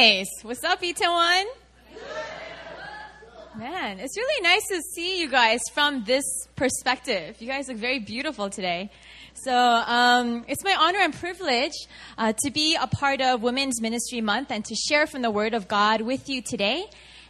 [0.00, 0.30] Nice.
[0.40, 1.44] What's up, Itaewon?
[3.54, 6.24] Man, it's really nice to see you guys from this
[6.56, 7.36] perspective.
[7.38, 8.90] You guys look very beautiful today.
[9.34, 11.74] So um, it's my honor and privilege
[12.16, 15.52] uh, to be a part of Women's Ministry Month and to share from the Word
[15.52, 16.86] of God with you today.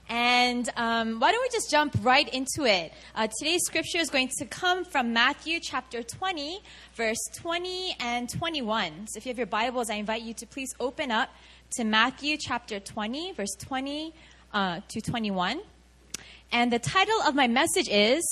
[0.09, 2.93] And um, why don't we just jump right into it?
[3.15, 6.61] Uh, today's scripture is going to come from Matthew chapter 20,
[6.95, 9.07] verse 20 and 21.
[9.07, 11.31] So if you have your Bibles, I invite you to please open up
[11.73, 14.13] to Matthew chapter 20, verse 20
[14.53, 15.61] uh, to 21.
[16.51, 18.25] And the title of my message is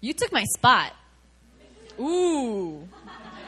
[0.00, 0.92] You Took My Spot.
[1.98, 2.86] Ooh.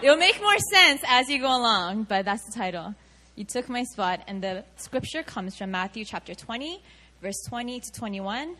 [0.00, 2.94] It'll make more sense as you go along, but that's the title.
[3.36, 4.20] You took my spot.
[4.26, 6.82] And the scripture comes from Matthew chapter 20,
[7.20, 8.56] verse 20 to 21.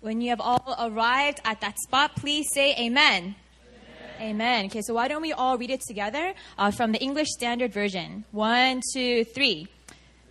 [0.00, 3.36] When you have all arrived at that spot, please say amen.
[4.20, 4.66] Amen.
[4.66, 8.24] Okay, so why don't we all read it together uh, from the English Standard Version?
[8.30, 9.68] One, two, three.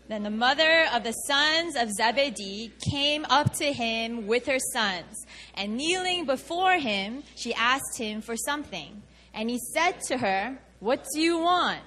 [0.08, 5.26] Then the mother of the sons of Zebedee came up to him with her sons,
[5.56, 9.02] and kneeling before him, she asked him for something.
[9.34, 11.82] And he said to her, What do you want?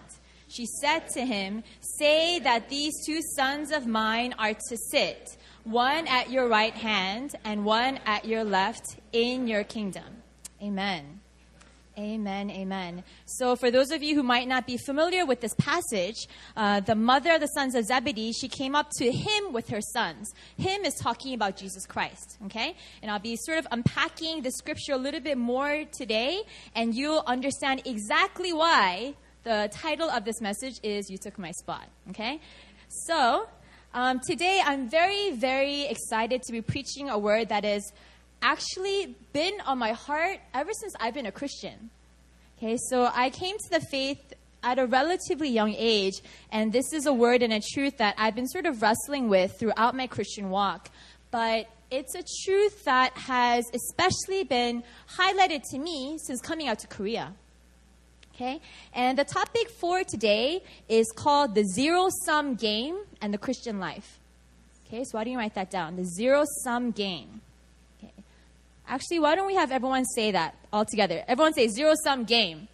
[0.48, 6.06] She said to him, Say that these two sons of mine are to sit, one
[6.08, 10.22] at your right hand and one at your left, in your kingdom.
[10.62, 11.17] Amen.
[11.98, 13.02] Amen, amen.
[13.26, 16.94] So, for those of you who might not be familiar with this passage, uh, the
[16.94, 20.32] mother of the sons of Zebedee, she came up to him with her sons.
[20.56, 22.76] Him is talking about Jesus Christ, okay?
[23.02, 26.42] And I'll be sort of unpacking the scripture a little bit more today,
[26.76, 31.88] and you'll understand exactly why the title of this message is You Took My Spot,
[32.10, 32.40] okay?
[32.86, 33.48] So,
[33.92, 37.92] um, today I'm very, very excited to be preaching a word that is
[38.42, 41.90] actually been on my heart ever since I've been a Christian.
[42.58, 46.14] Okay, so I came to the faith at a relatively young age,
[46.50, 49.58] and this is a word and a truth that I've been sort of wrestling with
[49.58, 50.90] throughout my Christian walk.
[51.30, 54.82] But it's a truth that has especially been
[55.16, 57.32] highlighted to me since coming out to Korea.
[58.34, 58.60] Okay?
[58.92, 64.18] And the topic for today is called the zero sum game and the Christian life.
[64.86, 65.96] Okay, so why don't you write that down?
[65.96, 67.40] The zero sum game.
[68.88, 71.22] Actually, why don't we have everyone say that all together?
[71.28, 72.68] Everyone say zero sum game.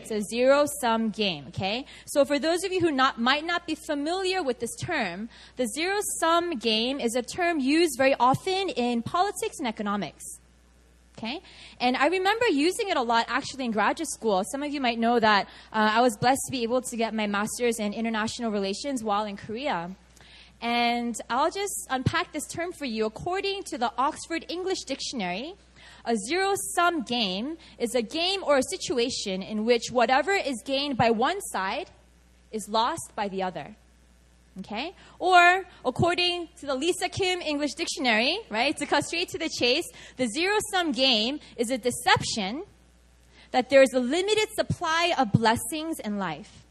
[0.00, 1.86] It's a zero sum game, okay?
[2.04, 5.66] So for those of you who not, might not be familiar with this term, the
[5.66, 10.22] zero sum game is a term used very often in politics and economics.
[11.16, 11.40] Okay?
[11.80, 14.42] And I remember using it a lot actually in graduate school.
[14.52, 17.14] Some of you might know that uh, I was blessed to be able to get
[17.14, 19.96] my master's in international relations while in Korea.
[20.64, 23.04] And I'll just unpack this term for you.
[23.04, 25.56] According to the Oxford English Dictionary,
[26.06, 30.96] a zero sum game is a game or a situation in which whatever is gained
[30.96, 31.90] by one side
[32.50, 33.76] is lost by the other.
[34.60, 34.94] Okay?
[35.18, 39.84] Or, according to the Lisa Kim English Dictionary, right, to cut straight to the chase,
[40.16, 42.62] the zero sum game is a deception
[43.50, 46.64] that there is a limited supply of blessings in life.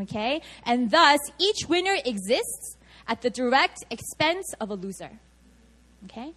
[0.00, 0.42] Okay?
[0.64, 2.76] And thus, each winner exists
[3.08, 5.10] at the direct expense of a loser.
[6.04, 6.32] Okay?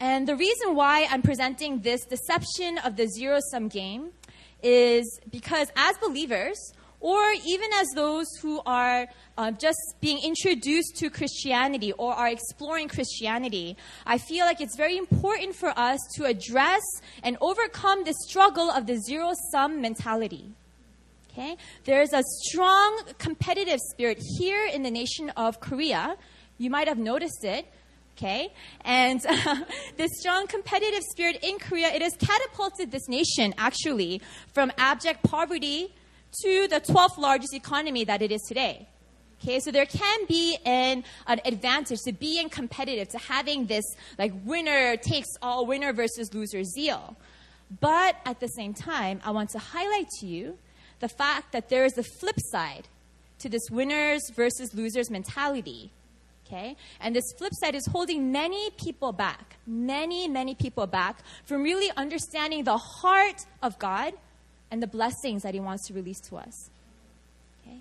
[0.00, 4.10] And the reason why I'm presenting this deception of the zero sum game
[4.62, 6.58] is because as believers,
[7.02, 12.88] or even as those who are uh, just being introduced to Christianity or are exploring
[12.88, 13.76] Christianity,
[14.06, 16.82] I feel like it's very important for us to address
[17.24, 20.52] and overcome the struggle of the zero sum mentality.
[21.32, 21.56] Okay?
[21.84, 26.16] There's a strong competitive spirit here in the nation of Korea.
[26.58, 27.66] You might have noticed it.
[28.16, 28.52] Okay?
[28.84, 29.56] And uh,
[29.96, 34.20] this strong competitive spirit in Korea, it has catapulted this nation actually
[34.52, 35.94] from abject poverty
[36.42, 38.88] to the 12th largest economy that it is today.
[39.42, 43.84] Okay, so there can be an, an advantage to being competitive, to having this
[44.16, 47.16] like winner takes all, winner versus loser zeal.
[47.80, 50.58] But at the same time, I want to highlight to you
[51.02, 52.86] the fact that there is a flip side
[53.40, 55.90] to this winners versus losers mentality.
[56.46, 56.76] Okay?
[57.00, 61.90] And this flip side is holding many people back, many, many people back from really
[61.96, 64.14] understanding the heart of God
[64.70, 66.70] and the blessings that He wants to release to us.
[67.66, 67.80] Okay?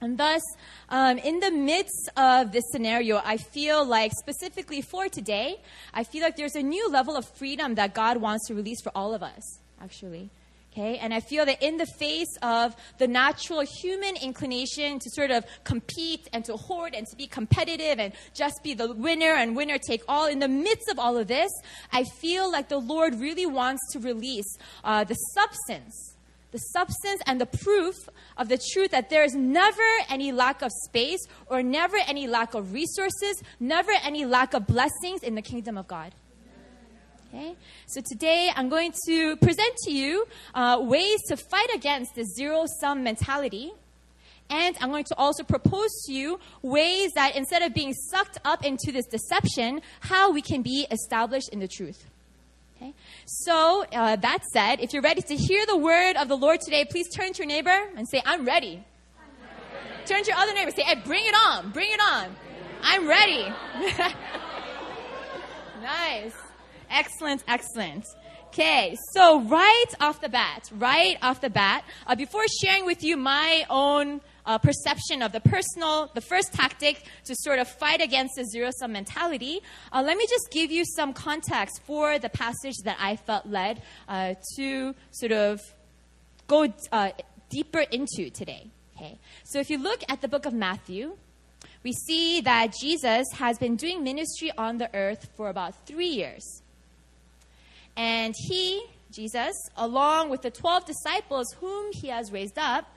[0.00, 0.42] And thus,
[0.88, 5.60] um, in the midst of this scenario, I feel like, specifically for today,
[5.94, 8.90] I feel like there's a new level of freedom that God wants to release for
[8.96, 10.28] all of us, actually.
[10.76, 10.98] Okay?
[10.98, 15.46] And I feel that in the face of the natural human inclination to sort of
[15.64, 19.78] compete and to hoard and to be competitive and just be the winner and winner
[19.78, 21.50] take all, in the midst of all of this,
[21.92, 26.14] I feel like the Lord really wants to release uh, the substance,
[26.50, 27.94] the the substance and the proof
[28.36, 32.54] of the truth that there is never any lack of space or never any lack
[32.54, 36.14] of resources, never any lack of blessings in the kingdom of God.
[37.28, 37.54] Okay?
[37.86, 42.64] So today I'm going to present to you uh, ways to fight against the zero
[42.80, 43.72] sum mentality.
[44.48, 48.64] And I'm going to also propose to you ways that instead of being sucked up
[48.64, 52.04] into this deception, how we can be established in the truth.
[52.76, 52.94] Okay?
[53.24, 56.84] So, uh, that said, if you're ready to hear the word of the Lord today,
[56.84, 58.84] please turn to your neighbor and say, I'm ready.
[60.04, 62.36] Turn to your other neighbor and say, hey, bring it on, bring it on.
[62.82, 63.52] I'm ready.
[65.82, 66.45] nice.
[66.90, 68.04] Excellent, excellent.
[68.48, 73.16] Okay, so right off the bat, right off the bat, uh, before sharing with you
[73.16, 78.36] my own uh, perception of the personal, the first tactic to sort of fight against
[78.36, 79.60] the zero sum mentality,
[79.92, 83.82] uh, let me just give you some context for the passage that I felt led
[84.08, 85.60] uh, to sort of
[86.46, 87.10] go uh,
[87.50, 88.70] deeper into today.
[88.96, 91.18] Okay, so if you look at the book of Matthew,
[91.82, 96.62] we see that Jesus has been doing ministry on the earth for about three years.
[97.96, 102.92] And he, Jesus, along with the 12 disciples whom he has raised up,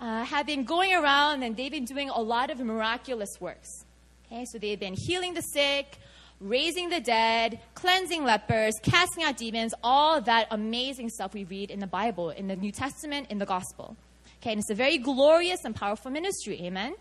[0.00, 3.84] uh, have been going around and they've been doing a lot of miraculous works.
[4.26, 5.98] Okay, so they've been healing the sick,
[6.40, 11.80] raising the dead, cleansing lepers, casting out demons, all that amazing stuff we read in
[11.80, 13.96] the Bible, in the New Testament, in the Gospel.
[14.40, 16.60] Okay, and it's a very glorious and powerful ministry.
[16.62, 16.94] Amen?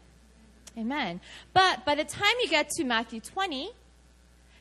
[0.77, 1.21] Amen.
[1.53, 3.71] But by the time you get to Matthew 20,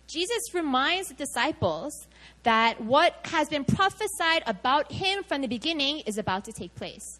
[0.06, 2.06] Jesus reminds the disciples
[2.44, 7.18] that what has been prophesied about him from the beginning is about to take place.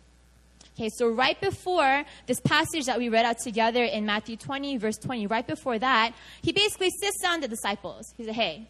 [0.77, 4.99] Okay, so right before this passage that we read out together in Matthew 20, verse
[4.99, 6.13] 20, right before that,
[6.43, 8.13] he basically sits down the disciples.
[8.19, 8.69] He said, Hey,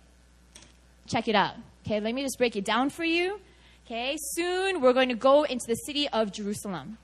[1.09, 1.55] check it out.
[1.85, 3.41] Okay, let me just break it down for you.
[3.87, 6.97] Okay, soon we're going to go into the city of Jerusalem.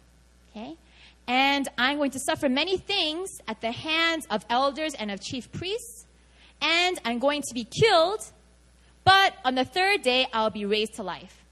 [0.50, 0.76] Okay,
[1.26, 5.50] and I'm going to suffer many things at the hands of elders and of chief
[5.50, 6.01] priests,
[6.62, 8.20] and I'm going to be killed,
[9.04, 11.44] but on the third day I'll be raised to life.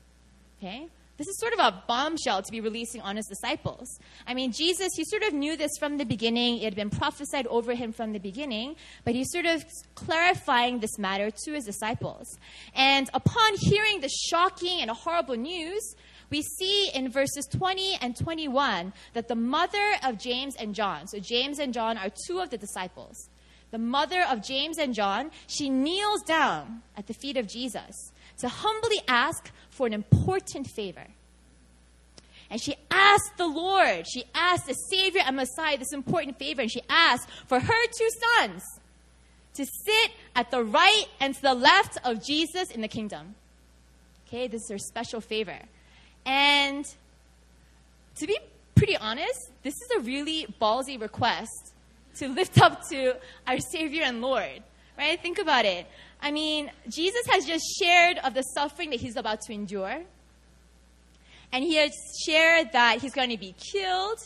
[0.59, 0.89] Okay?
[1.21, 4.01] This is sort of a bombshell to be releasing on his disciples.
[4.27, 6.57] I mean, Jesus, he sort of knew this from the beginning.
[6.57, 9.63] It had been prophesied over him from the beginning, but he's sort of
[9.95, 12.39] clarifying this matter to his disciples.
[12.75, 15.95] And upon hearing the shocking and horrible news,
[16.31, 21.19] we see in verses 20 and 21 that the mother of James and John, so
[21.19, 23.29] James and John are two of the disciples,
[23.71, 28.49] the mother of James and John, she kneels down at the feet of Jesus to
[28.49, 31.07] humbly ask for an important favor.
[32.51, 36.71] And she asked the Lord, she asked the Savior and Messiah this important favor, and
[36.71, 38.09] she asked for her two
[38.39, 38.63] sons
[39.55, 43.35] to sit at the right and to the left of Jesus in the kingdom.
[44.27, 45.59] Okay, this is her special favor.
[46.27, 46.85] And
[48.17, 48.39] to be
[48.75, 51.73] pretty honest, this is a really ballsy request
[52.17, 53.17] to lift up to
[53.47, 54.63] our Savior and Lord.
[54.99, 55.21] Right?
[55.21, 55.87] Think about it.
[56.21, 60.03] I mean, Jesus has just shared of the suffering that he's about to endure.
[61.53, 61.93] And he has
[62.27, 64.19] shared that he's going to be killed,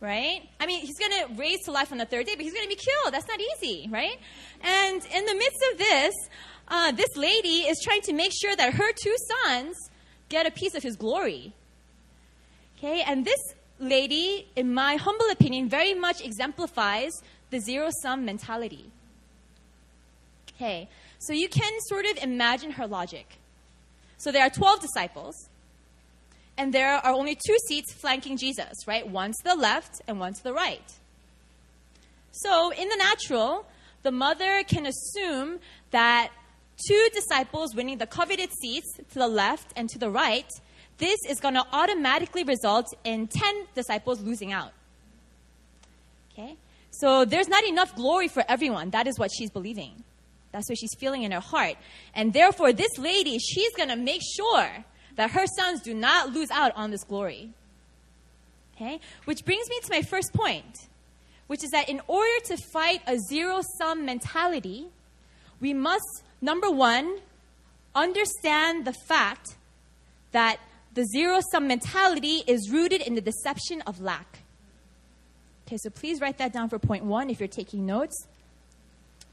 [0.00, 0.42] right?
[0.58, 2.64] I mean, he's going to raise to life on the third day, but he's going
[2.64, 3.14] to be killed.
[3.14, 4.18] That's not easy, right?
[4.62, 6.14] And in the midst of this,
[6.68, 9.76] uh, this lady is trying to make sure that her two sons
[10.28, 11.52] get a piece of his glory.
[12.78, 13.38] Okay, and this
[13.78, 17.12] lady, in my humble opinion, very much exemplifies
[17.50, 18.90] the zero sum mentality.
[20.54, 23.38] Okay, so you can sort of imagine her logic.
[24.18, 25.48] So there are 12 disciples,
[26.56, 29.06] and there are only two seats flanking Jesus, right?
[29.06, 30.90] One to the left and one to the right.
[32.30, 33.66] So in the natural,
[34.02, 35.58] the mother can assume
[35.90, 36.30] that
[36.86, 40.48] two disciples winning the coveted seats to the left and to the right,
[40.98, 44.72] this is going to automatically result in 10 disciples losing out.
[46.32, 46.56] Okay?
[46.90, 48.90] So there's not enough glory for everyone.
[48.90, 50.02] That is what she's believing.
[50.52, 51.76] That's what she's feeling in her heart.
[52.14, 54.68] And therefore, this lady, she's going to make sure
[55.16, 57.50] that her sons do not lose out on this glory.
[58.74, 59.00] Okay?
[59.24, 60.88] Which brings me to my first point,
[61.46, 64.86] which is that in order to fight a zero sum mentality,
[65.60, 67.18] we must, number one,
[67.94, 69.56] understand the fact
[70.32, 70.58] that
[70.96, 74.38] the zero sum mentality is rooted in the deception of lack.
[75.66, 78.26] Okay, so please write that down for point one if you're taking notes.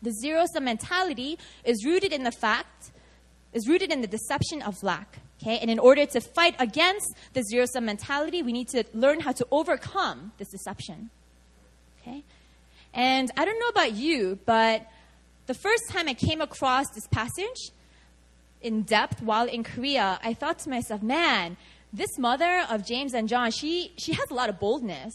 [0.01, 2.91] The zero sum mentality is rooted in the fact,
[3.53, 5.20] is rooted in the deception of lack.
[5.41, 5.58] Okay?
[5.60, 9.32] And in order to fight against the zero sum mentality, we need to learn how
[9.32, 11.12] to overcome this deception.
[12.01, 12.24] Okay?
[12.93, 14.86] And I don't know about you, but
[15.46, 17.72] the first time I came across this passage
[18.63, 21.58] in depth while in Korea, I thought to myself, man,
[21.91, 25.13] this mother of James and John, she, she has a lot of boldness.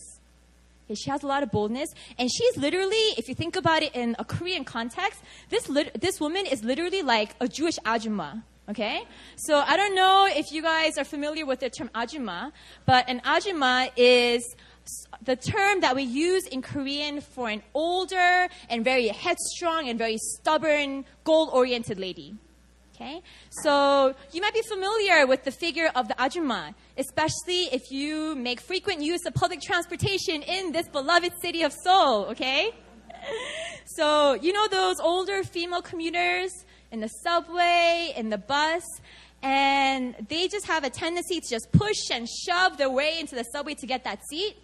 [0.94, 4.16] She has a lot of boldness, and she's literally, if you think about it in
[4.18, 8.42] a Korean context, this, lit- this woman is literally like a Jewish ajumma.
[8.70, 9.02] Okay?
[9.36, 12.52] So I don't know if you guys are familiar with the term ajumma,
[12.86, 14.42] but an ajumma is
[15.22, 20.16] the term that we use in Korean for an older and very headstrong and very
[20.18, 22.34] stubborn, goal oriented lady.
[23.00, 23.22] Okay?
[23.50, 28.60] So you might be familiar with the figure of the ajumma, especially if you make
[28.60, 32.72] frequent use of public transportation in this beloved city of Seoul, okay?
[33.96, 36.52] So, you know those older female commuters
[36.92, 38.84] in the subway, in the bus,
[39.42, 43.44] and they just have a tendency to just push and shove their way into the
[43.44, 44.56] subway to get that seat?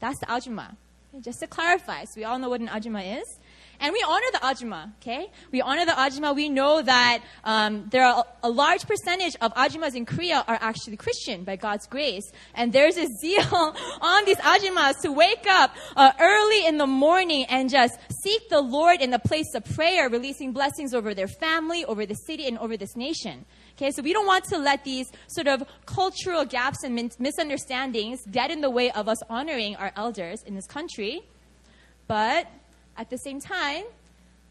[0.00, 0.76] That's the ajumma.
[1.22, 3.38] Just to clarify, so we all know what an ajumma is.
[3.80, 5.30] And we honor the ajumma, okay?
[5.50, 6.34] We honor the ajumma.
[6.34, 10.96] We know that um, there are a large percentage of ajummas in Korea are actually
[10.96, 12.30] Christian by God's grace.
[12.54, 13.42] And there's a zeal
[14.00, 18.60] on these ajummas to wake up uh, early in the morning and just seek the
[18.60, 22.58] Lord in the place of prayer, releasing blessings over their family, over the city, and
[22.58, 23.44] over this nation.
[23.76, 28.50] Okay, so we don't want to let these sort of cultural gaps and misunderstandings get
[28.50, 31.22] in the way of us honoring our elders in this country.
[32.06, 32.46] But
[32.96, 33.84] at the same time,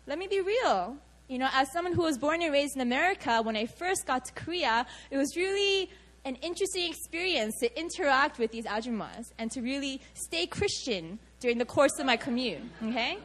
[0.08, 0.98] let me be real.
[1.28, 4.26] You know, as someone who was born and raised in America, when I first got
[4.26, 5.90] to Korea, it was really
[6.26, 11.66] an interesting experience to interact with these ajummas and to really stay Christian during the
[11.66, 12.62] course of my commute.
[12.84, 13.18] Okay?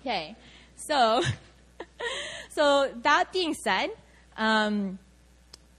[0.00, 0.36] Okay.
[0.76, 1.22] So,
[2.50, 3.90] so that being said,
[4.36, 4.98] um,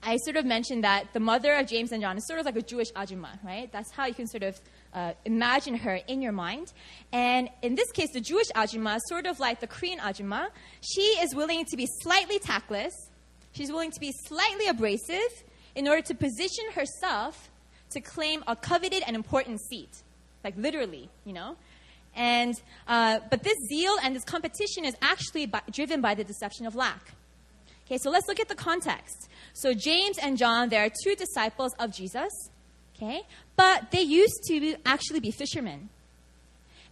[0.02, 2.56] I sort of mentioned that the mother of James and John is sort of like
[2.56, 3.70] a Jewish ajumma, right?
[3.72, 4.60] That's how you can sort of
[4.94, 6.72] uh, imagine her in your mind.
[7.12, 10.48] And in this case, the Jewish ajumma, sort of like the Korean ajumma,
[10.80, 12.92] she is willing to be slightly tactless.
[13.52, 17.50] She's willing to be slightly abrasive in order to position herself
[17.90, 19.90] to claim a coveted and important seat,
[20.44, 21.56] like literally, you know.
[22.14, 22.54] And
[22.86, 26.74] uh, but this zeal and this competition is actually by, driven by the deception of
[26.74, 27.14] lack.
[27.86, 29.30] Okay, so let's look at the context.
[29.58, 32.30] So James and John, they are two disciples of Jesus.
[32.94, 33.22] Okay,
[33.56, 35.88] but they used to actually be fishermen.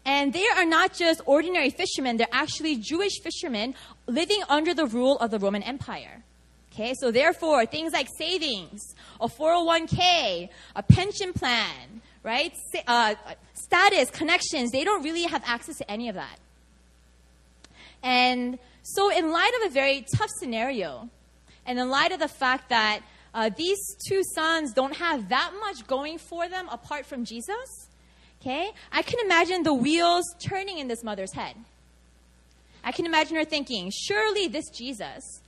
[0.05, 3.75] And they are not just ordinary fishermen, they're actually Jewish fishermen
[4.09, 6.25] living under the rule of the Roman Empire.
[6.73, 12.53] Okay, so therefore, things like savings, a 401k, a pension plan, right?
[12.87, 13.15] Uh,
[13.55, 16.39] status, connections, they don't really have access to any of that.
[18.03, 21.09] And so, in light of a very tough scenario,
[21.67, 23.01] and in light of the fact that
[23.35, 27.89] uh, these two sons don't have that much going for them apart from Jesus,
[28.41, 31.57] okay, I can imagine the wheels turning in this mother's head.
[32.83, 35.43] I can imagine her thinking, surely this Jesus,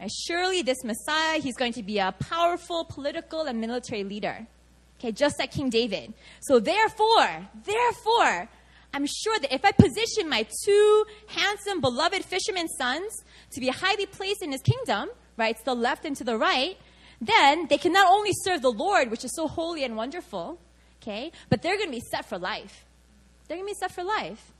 [0.00, 4.46] right, surely this Messiah, he's going to be a powerful political and military leader.
[5.00, 6.14] Okay, just like King David.
[6.40, 8.48] So therefore, therefore,
[8.94, 14.06] I'm sure that if I position my two handsome, beloved fisherman sons to be highly
[14.06, 16.76] placed in his kingdom, right, to the left and to the right,
[17.20, 20.58] then they can not only serve the Lord, which is so holy and wonderful,
[21.02, 22.84] okay, but they're going to be set for life.
[23.46, 24.52] They're going to be set for life.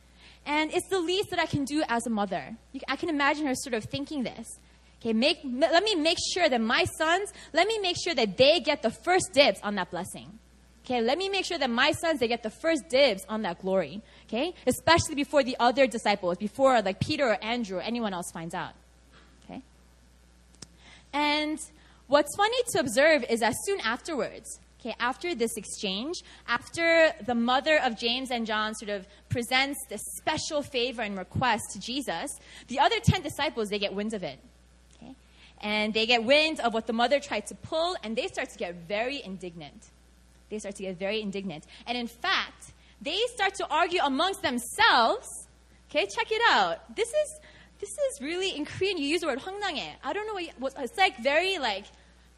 [0.46, 2.56] And it's the least that I can do as a mother.
[2.86, 4.46] I can imagine her sort of thinking this.
[5.00, 8.60] Okay, make, let me make sure that my sons, let me make sure that they
[8.60, 10.38] get the first dibs on that blessing.
[10.84, 13.60] Okay, let me make sure that my sons, they get the first dibs on that
[13.60, 14.02] glory.
[14.28, 14.54] Okay?
[14.66, 18.72] Especially before the other disciples, before like Peter or Andrew or anyone else finds out.
[21.14, 21.58] And
[22.08, 27.80] what's funny to observe is that soon afterwards, okay, after this exchange, after the mother
[27.82, 32.80] of James and John sort of presents this special favor and request to Jesus, the
[32.80, 34.38] other 10 disciples, they get wind of it.
[34.96, 35.14] Okay?
[35.62, 38.58] And they get wind of what the mother tried to pull, and they start to
[38.58, 39.90] get very indignant
[40.54, 41.64] they start to get very indignant.
[41.86, 45.26] And in fact, they start to argue amongst themselves.
[45.90, 46.94] Okay, check it out.
[46.94, 47.40] This is
[47.79, 48.97] this is really in Korean.
[48.97, 49.95] You use the word 황당해.
[50.03, 51.17] I don't know what, it's like.
[51.23, 51.85] Very like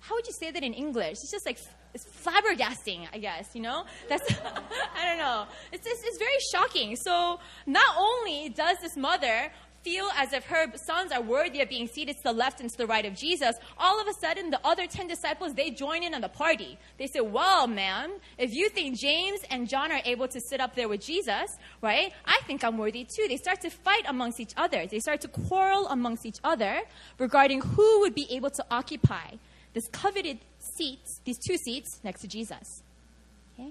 [0.01, 1.17] how would you say that in English?
[1.23, 1.59] It's just like
[1.93, 3.49] it's flabbergasting, I guess.
[3.53, 4.23] You know, that's
[4.95, 5.45] I don't know.
[5.71, 6.95] It's just, it's very shocking.
[6.95, 9.51] So not only does this mother
[9.86, 12.76] feel as if her sons are worthy of being seated to the left and to
[12.76, 16.12] the right of Jesus, all of a sudden the other 10 disciples, they join in
[16.12, 16.76] on the party.
[16.98, 20.74] They say, well, man, if you think James and John are able to sit up
[20.74, 23.26] there with Jesus, right, I think I'm worthy too.
[23.28, 24.88] They start to fight amongst each other.
[24.88, 26.80] They start to quarrel amongst each other
[27.20, 29.36] regarding who would be able to occupy
[29.72, 32.82] this coveted seat, these two seats next to Jesus.
[33.54, 33.70] Okay?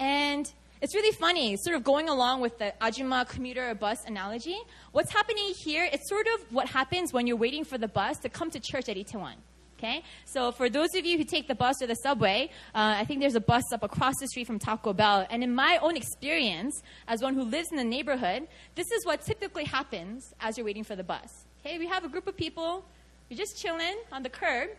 [0.00, 4.58] And it's really funny, sort of going along with the Ajumma commuter bus analogy.
[4.90, 8.28] What's happening here, it's sort of what happens when you're waiting for the bus to
[8.28, 9.34] come to church at Itaewon.
[9.78, 13.04] Okay, so for those of you who take the bus or the subway, uh, I
[13.04, 15.24] think there's a bus up across the street from Taco Bell.
[15.30, 19.22] And in my own experience, as one who lives in the neighborhood, this is what
[19.22, 21.46] typically happens as you're waiting for the bus.
[21.64, 22.84] Okay, we have a group of people,
[23.28, 24.70] you're just chilling on the curb.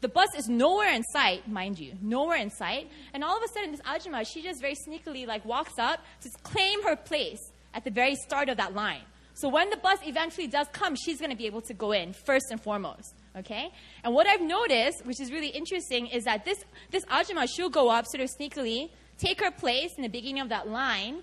[0.00, 2.90] The bus is nowhere in sight, mind you, nowhere in sight.
[3.12, 6.30] And all of a sudden, this Ajumma, she just very sneakily like walks up to
[6.42, 9.02] claim her place at the very start of that line.
[9.34, 12.12] So when the bus eventually does come, she's going to be able to go in
[12.12, 13.14] first and foremost.
[13.36, 13.70] Okay?
[14.02, 17.88] And what I've noticed, which is really interesting, is that this, this Ajumma, she'll go
[17.90, 21.22] up sort of sneakily, take her place in the beginning of that line.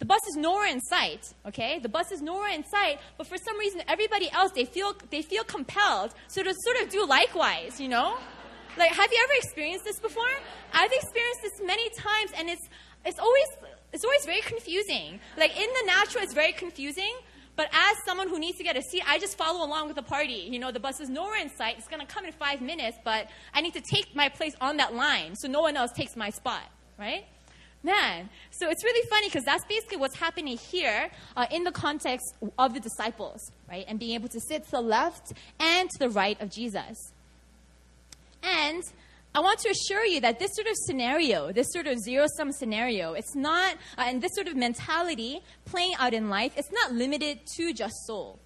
[0.00, 1.78] The bus is nowhere in sight, okay?
[1.78, 5.20] The bus is nowhere in sight, but for some reason, everybody else, they feel, they
[5.20, 8.16] feel compelled so to sort of do likewise, you know?
[8.78, 10.32] Like, have you ever experienced this before?
[10.72, 12.66] I've experienced this many times, and it's,
[13.04, 13.46] it's always,
[13.92, 15.20] it's always very confusing.
[15.36, 17.12] Like, in the natural, it's very confusing,
[17.56, 20.02] but as someone who needs to get a seat, I just follow along with the
[20.02, 20.48] party.
[20.50, 21.76] You know, the bus is nowhere in sight.
[21.76, 24.94] It's to come in five minutes, but I need to take my place on that
[24.94, 26.62] line so no one else takes my spot,
[26.98, 27.26] right?
[27.82, 32.34] Man, so it's really funny because that's basically what's happening here uh, in the context
[32.58, 33.86] of the disciples, right?
[33.88, 37.12] And being able to sit to the left and to the right of Jesus.
[38.42, 38.82] And
[39.34, 42.52] I want to assure you that this sort of scenario, this sort of zero sum
[42.52, 46.92] scenario, it's not, uh, and this sort of mentality playing out in life, it's not
[46.92, 48.38] limited to just Seoul.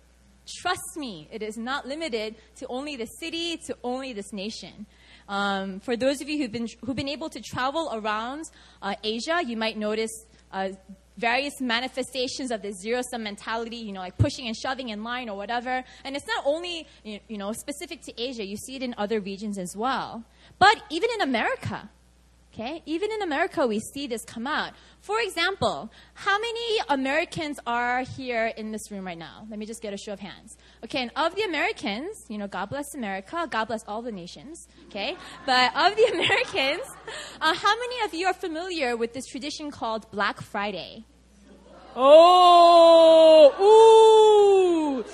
[0.61, 4.87] Trust me, it is not limited to only the city, to only this nation.
[5.29, 8.45] Um, for those of you who've been, who've been able to travel around
[8.83, 10.71] uh, Asia, you might notice uh,
[11.17, 15.29] various manifestations of this zero sum mentality, you know, like pushing and shoving in line
[15.29, 15.85] or whatever.
[16.05, 19.59] And it's not only, you know, specific to Asia, you see it in other regions
[19.59, 20.25] as well.
[20.59, 21.89] But even in America,
[22.55, 24.73] okay, even in America, we see this come out.
[25.01, 29.47] For example, how many Americans are here in this room right now?
[29.51, 30.57] Let me just get a show of hands.
[30.85, 34.69] Okay, and of the Americans, you know, God bless America, God bless all the nations,
[34.87, 35.17] okay?
[35.47, 36.89] But of the Americans,
[37.41, 41.05] uh, how many of you are familiar with this tradition called Black Friday?
[41.97, 45.05] Oh, ooh.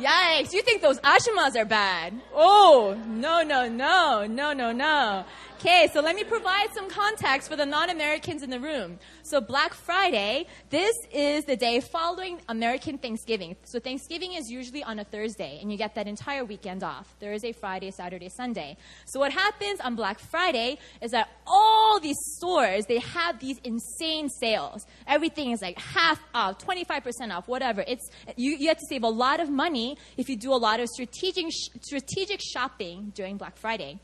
[0.00, 2.20] Yikes, you think those ajummas are bad.
[2.34, 5.24] Oh, no, no, no, no, no, no.
[5.60, 8.96] Okay, so let me provide some context for the non-Americans in the room.
[9.24, 13.56] So Black Friday, this is the day following American Thanksgiving.
[13.64, 17.12] So Thanksgiving is usually on a Thursday, and you get that entire weekend off.
[17.18, 18.76] Thursday, Friday, Saturday, Sunday.
[19.06, 24.28] So what happens on Black Friday is that all these stores, they have these insane
[24.28, 24.86] sales.
[25.08, 27.82] Everything is like half off, 25% off, whatever.
[27.88, 30.78] It's, you, you have to save a lot of money if you do a lot
[30.78, 33.98] of strategic, strategic shopping during Black Friday.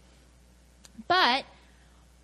[1.09, 1.45] But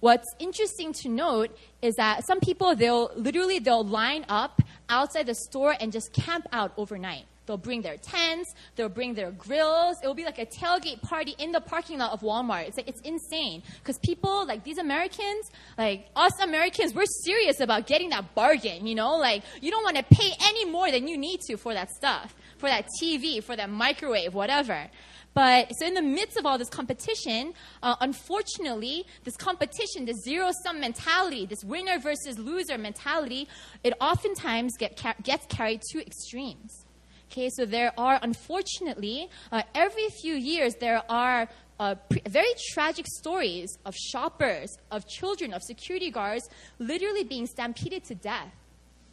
[0.00, 5.34] what's interesting to note is that some people they'll literally they'll line up outside the
[5.34, 7.24] store and just camp out overnight.
[7.46, 9.96] They'll bring their tents, they'll bring their grills.
[10.04, 12.68] It will be like a tailgate party in the parking lot of Walmart.
[12.68, 17.88] It's like it's insane because people like these Americans, like us Americans, we're serious about
[17.88, 18.86] getting that bargain.
[18.86, 21.74] You know, like you don't want to pay any more than you need to for
[21.74, 24.88] that stuff, for that TV, for that microwave, whatever.
[25.32, 30.50] But so in the midst of all this competition, uh, unfortunately, this competition, this zero
[30.64, 33.48] sum mentality, this winner versus loser mentality,
[33.84, 36.84] it oftentimes get, gets carried to extremes.
[37.30, 43.06] Okay, so there are unfortunately uh, every few years there are uh, pre- very tragic
[43.06, 46.48] stories of shoppers, of children, of security guards
[46.80, 48.52] literally being stampeded to death.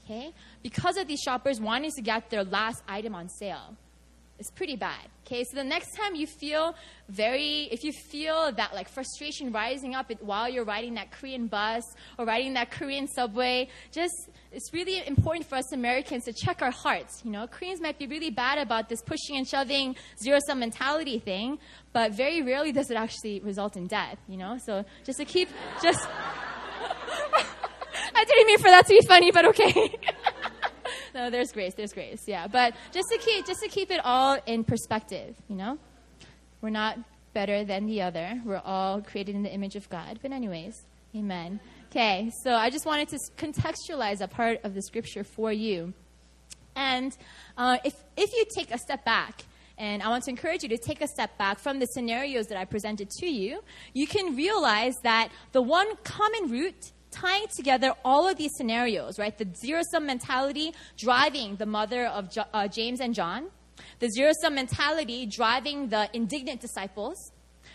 [0.03, 3.75] Okay, because of these shoppers wanting to get their last item on sale.
[4.39, 5.09] It's pretty bad.
[5.25, 6.75] Okay, so the next time you feel
[7.09, 11.83] very, if you feel that like frustration rising up while you're riding that Korean bus
[12.19, 16.71] or riding that Korean subway, just it's really important for us Americans to check our
[16.71, 17.25] hearts.
[17.25, 21.17] You know, Koreans might be really bad about this pushing and shoving zero sum mentality
[21.17, 21.57] thing,
[21.91, 24.19] but very rarely does it actually result in death.
[24.29, 25.49] You know, so just to keep
[25.81, 26.07] just.
[28.15, 29.99] I didn't mean for that to be funny, but okay.
[31.17, 31.73] no, there's grace.
[31.73, 32.23] There's grace.
[32.27, 35.79] Yeah, but just to keep just to keep it all in perspective, you know,
[36.61, 36.99] we're not
[37.33, 38.39] better than the other.
[38.45, 40.19] We're all created in the image of God.
[40.21, 41.59] But anyways, Amen.
[41.89, 45.93] Okay, so I just wanted to contextualize a part of the scripture for you,
[46.75, 47.17] and
[47.57, 49.43] uh, if if you take a step back.
[49.79, 52.57] And I want to encourage you to take a step back from the scenarios that
[52.57, 53.63] I presented to you.
[53.93, 59.37] You can realize that the one common root tying together all of these scenarios, right?
[59.37, 63.47] The zero sum mentality driving the mother of jo- uh, James and John,
[63.99, 67.31] the zero sum mentality driving the indignant disciples,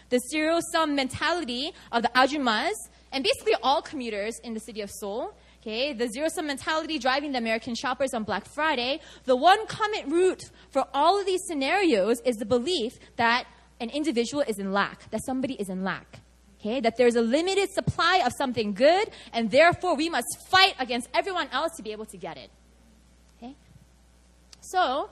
[0.08, 2.74] the zero sum mentality of the ajummas,
[3.12, 5.34] and basically all commuters in the city of Seoul.
[5.60, 9.00] Okay, the zero sum mentality driving the American shoppers on Black Friday.
[9.26, 13.46] The one common root for all of these scenarios is the belief that
[13.78, 16.18] an individual is in lack, that somebody is in lack.
[16.62, 21.08] Okay, that there's a limited supply of something good, and therefore we must fight against
[21.12, 22.50] everyone else to be able to get it.
[23.36, 23.56] Okay?
[24.60, 25.10] So,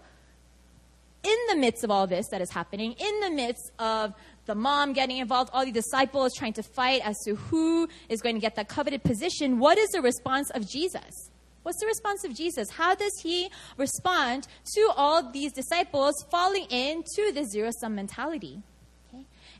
[1.24, 4.14] in the midst of all this that is happening, in the midst of
[4.46, 8.36] the mom getting involved, all the disciples trying to fight as to who is going
[8.36, 11.30] to get that coveted position, what is the response of Jesus?
[11.64, 12.70] What's the response of Jesus?
[12.70, 18.62] How does he respond to all these disciples falling into the zero sum mentality?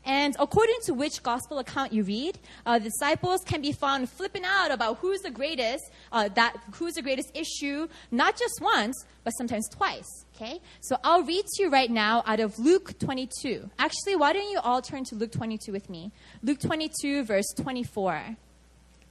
[0.05, 4.43] And according to which gospel account you read, uh, the disciples can be found flipping
[4.43, 9.31] out about who's the greatest, uh, that who's the greatest issue, not just once, but
[9.31, 10.25] sometimes twice.
[10.35, 13.69] Okay, so I'll read to you right now out of Luke 22.
[13.77, 16.11] Actually, why don't you all turn to Luke 22 with me?
[16.41, 18.37] Luke 22, verse 24.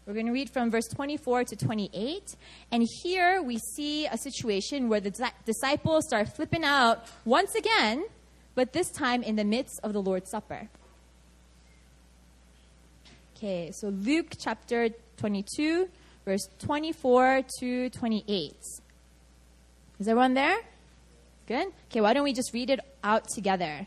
[0.06, 2.34] We're going to read from verse 24 to 28.
[2.72, 8.04] And here we see a situation where the disciples start flipping out once again,
[8.56, 10.68] but this time in the midst of the Lord's Supper.
[13.42, 15.88] Okay, so Luke chapter 22,
[16.26, 18.52] verse 24 to 28.
[19.98, 20.58] Is everyone there?
[21.46, 21.68] Good?
[21.86, 23.86] Okay, why don't we just read it out together?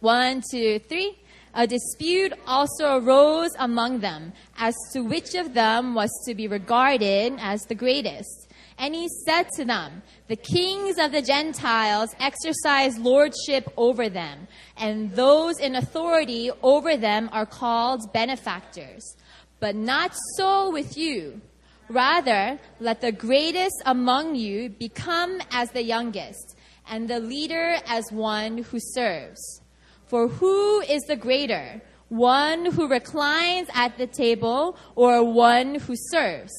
[0.00, 1.16] One, two, three.
[1.54, 7.34] A dispute also arose among them as to which of them was to be regarded
[7.38, 8.45] as the greatest.
[8.78, 15.10] And he said to them, The kings of the Gentiles exercise lordship over them, and
[15.12, 19.16] those in authority over them are called benefactors.
[19.60, 21.40] But not so with you.
[21.88, 26.56] Rather, let the greatest among you become as the youngest,
[26.88, 29.62] and the leader as one who serves.
[30.06, 36.52] For who is the greater, one who reclines at the table or one who serves?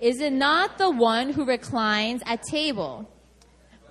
[0.00, 3.10] Is it not the one who reclines at table?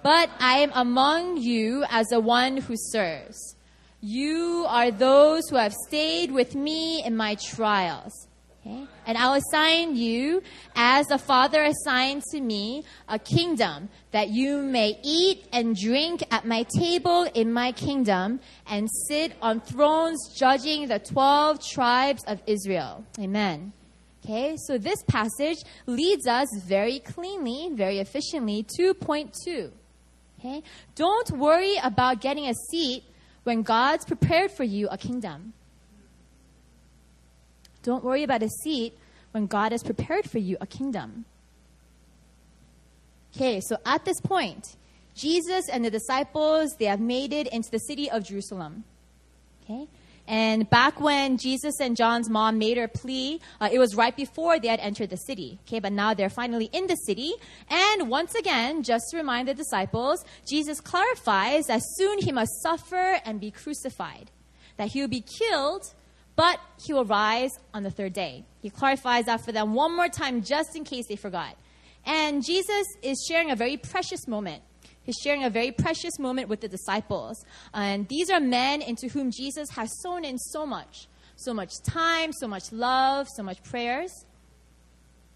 [0.02, 3.56] But I am among you as the one who serves.
[4.02, 8.28] You are those who have stayed with me in my trials.
[8.62, 8.86] Okay?
[9.06, 10.42] And I'll assign you,
[10.76, 16.46] as the Father assigned to me, a kingdom that you may eat and drink at
[16.46, 23.06] my table in my kingdom and sit on thrones judging the 12 tribes of Israel.
[23.20, 23.74] Amen.
[24.30, 29.72] Okay, so this passage leads us very cleanly, very efficiently to point two.
[30.40, 30.62] Okay,
[30.94, 33.04] don't worry about getting a seat
[33.44, 35.54] when God's prepared for you a kingdom.
[37.82, 38.94] Don't worry about a seat
[39.32, 41.26] when God has prepared for you a kingdom.
[43.36, 44.76] Okay, so at this point,
[45.16, 48.84] Jesus and the disciples, they have made it into the city of Jerusalem.
[49.64, 49.88] Okay?
[50.30, 54.60] And back when Jesus and John's mom made her plea, uh, it was right before
[54.60, 55.60] they had entered the city.
[55.64, 57.34] Okay, but now they're finally in the city.
[57.68, 63.20] And once again, just to remind the disciples, Jesus clarifies that soon he must suffer
[63.26, 64.30] and be crucified,
[64.78, 65.94] that he will be killed
[66.36, 68.46] but he will rise on the third day.
[68.62, 71.58] He clarifies that for them one more time just in case they forgot.
[72.06, 74.64] And Jesus is sharing a very precious moment.
[75.04, 77.44] He's sharing a very precious moment with the disciples.
[77.74, 81.08] And these are men into whom Jesus has sown in so much
[81.40, 84.12] so much time, so much love, so much prayers.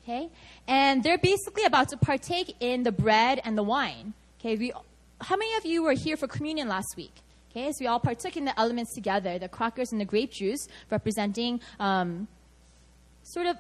[0.04, 0.30] Okay?
[0.67, 4.13] And they're basically about to partake in the bread and the wine.
[4.39, 4.58] Okay?
[4.58, 4.73] We,
[5.21, 7.13] how many of you were here for communion last week?
[7.52, 10.67] Okay, so we all partook in the elements together, the crackers and the grape juice,
[10.89, 12.28] representing um,
[13.21, 13.58] sort of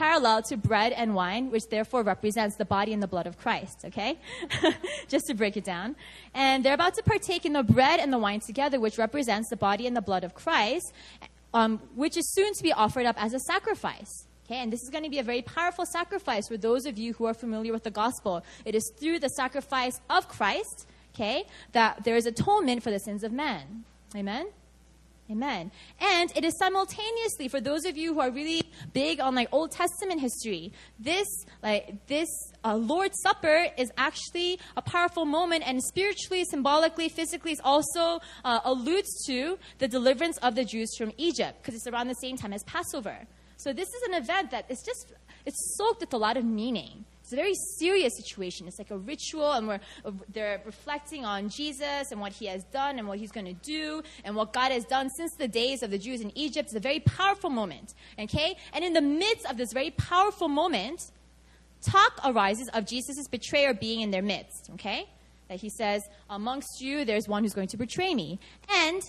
[0.00, 3.84] parallel to bread and wine, which therefore represents the body and the blood of Christ,
[3.84, 4.18] okay?
[5.08, 5.94] Just to break it down.
[6.34, 9.56] And they're about to partake in the bread and the wine together, which represents the
[9.56, 10.94] body and the blood of Christ,
[11.52, 14.26] um, which is soon to be offered up as a sacrifice.
[14.46, 17.12] Okay, and this is going to be a very powerful sacrifice for those of you
[17.12, 18.42] who are familiar with the gospel.
[18.64, 23.22] It is through the sacrifice of Christ okay, that there is atonement for the sins
[23.22, 23.84] of men.
[24.16, 24.46] Amen?
[25.30, 25.70] Amen.
[26.00, 28.62] And it is simultaneously for those of you who are really
[28.92, 30.72] big on like Old Testament history.
[30.98, 31.28] This
[31.62, 32.28] like this
[32.64, 38.60] uh, Lord's Supper is actually a powerful moment, and spiritually, symbolically, physically, it also uh,
[38.64, 42.52] alludes to the deliverance of the Jews from Egypt because it's around the same time
[42.52, 43.18] as Passover.
[43.56, 45.12] So this is an event that is just
[45.46, 47.04] it's soaked with a lot of meaning.
[47.30, 48.66] It's a very serious situation.
[48.66, 49.78] It's like a ritual, and we're,
[50.32, 54.02] they're reflecting on Jesus and what he has done and what he's going to do
[54.24, 56.70] and what God has done since the days of the Jews in Egypt.
[56.70, 58.56] It's a very powerful moment, okay?
[58.72, 61.12] And in the midst of this very powerful moment,
[61.82, 65.08] talk arises of Jesus' betrayer being in their midst, okay?
[65.46, 68.40] That he says, Amongst you, there's one who's going to betray me.
[68.68, 69.02] And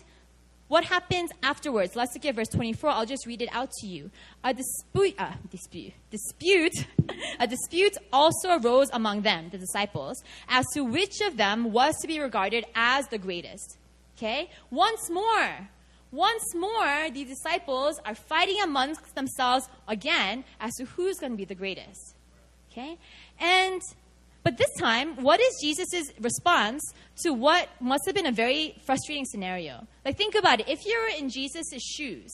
[0.72, 1.98] what happens afterwards?
[1.98, 2.92] Let's look at verse 24.
[2.92, 4.10] I'll just read it out to you.
[4.42, 6.88] A dispute, uh, dispute, dispute,
[7.42, 12.08] a dispute also arose among them, the disciples, as to which of them was to
[12.08, 13.80] be regarded as the greatest.
[14.16, 14.50] Okay?
[14.70, 15.68] Once more,
[16.10, 21.44] once more, the disciples are fighting amongst themselves again as to who's going to be
[21.44, 22.16] the greatest.
[22.72, 22.98] Okay?
[23.42, 23.82] And
[24.44, 26.82] but this time, what is Jesus' response
[27.24, 29.86] to what must have been a very frustrating scenario?
[30.04, 30.70] Like, think about it.
[30.70, 32.32] If you were in Jesus' shoes,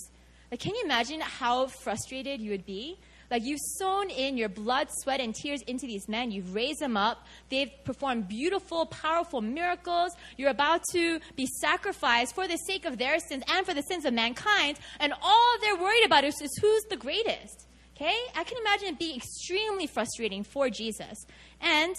[0.50, 2.98] like, can you imagine how frustrated you would be?
[3.30, 6.32] Like, you've sown in your blood, sweat, and tears into these men.
[6.32, 7.28] You've raised them up.
[7.50, 10.12] They've performed beautiful, powerful miracles.
[10.38, 14.06] You're about to be sacrificed for the sake of their sins and for the sins
[14.06, 14.80] of mankind.
[15.02, 17.67] And all they're worried about is, is who's the greatest.
[17.98, 18.16] Okay?
[18.36, 21.26] I can imagine it being extremely frustrating for Jesus.
[21.60, 21.96] And,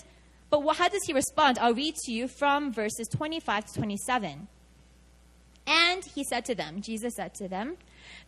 [0.48, 1.58] but what, how does he respond?
[1.58, 4.46] I'll read to you from verses 25 to 27.
[5.66, 7.78] And he said to them, Jesus said to them,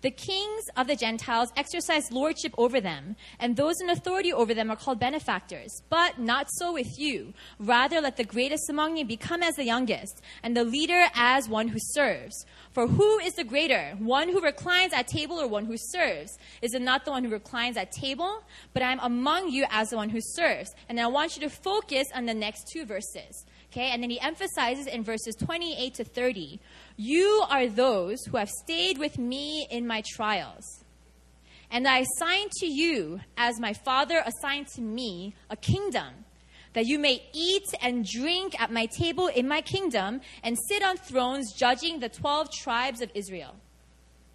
[0.03, 4.71] the kings of the Gentiles exercise lordship over them, and those in authority over them
[4.71, 5.83] are called benefactors.
[5.89, 7.35] But not so with you.
[7.59, 11.69] Rather, let the greatest among you become as the youngest, and the leader as one
[11.69, 12.47] who serves.
[12.73, 16.39] For who is the greater, one who reclines at table or one who serves?
[16.63, 18.43] Is it not the one who reclines at table?
[18.73, 20.73] But I am among you as the one who serves.
[20.89, 23.45] And I want you to focus on the next two verses.
[23.73, 26.59] Okay, and then he emphasizes in verses 28 to 30
[26.97, 30.65] You are those who have stayed with me in my trials.
[31.71, 36.25] And I assign to you, as my Father assigned to me, a kingdom,
[36.73, 40.97] that you may eat and drink at my table in my kingdom and sit on
[40.97, 43.55] thrones judging the 12 tribes of Israel.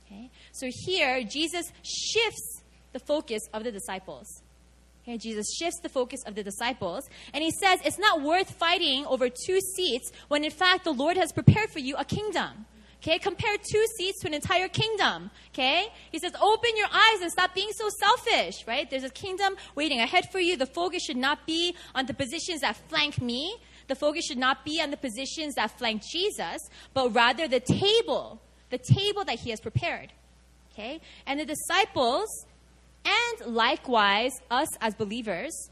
[0.06, 2.62] Okay, so here, Jesus shifts
[2.94, 4.44] the focus of the disciples.
[5.08, 9.06] Okay, Jesus shifts the focus of the disciples and he says it's not worth fighting
[9.06, 12.66] over two seats when in fact the Lord has prepared for you a kingdom.
[13.04, 15.30] Okay, compare two seats to an entire kingdom.
[15.54, 18.90] Okay, he says, open your eyes and stop being so selfish, right?
[18.90, 20.58] There's a kingdom waiting ahead for you.
[20.58, 23.58] The focus should not be on the positions that flank me.
[23.88, 28.42] The focus should not be on the positions that flank Jesus, but rather the table,
[28.72, 30.12] the table that he has prepared.
[30.74, 32.28] Okay, and the disciples
[33.06, 35.70] and likewise, us as believers,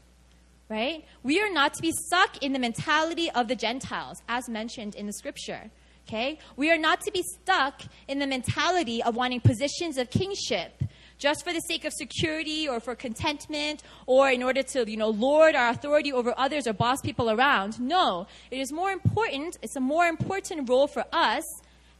[0.68, 1.04] right?
[1.22, 5.06] We are not to be stuck in the mentality of the Gentiles, as mentioned in
[5.06, 5.70] the scripture.
[6.06, 6.38] Okay?
[6.56, 10.82] We are not to be stuck in the mentality of wanting positions of kingship
[11.16, 15.08] just for the sake of security or for contentment or in order to, you know,
[15.08, 17.80] lord our authority over others or boss people around.
[17.80, 21.44] No, it is more important, it's a more important role for us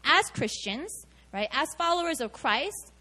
[0.05, 2.93] as Christians, right, as followers of Christ,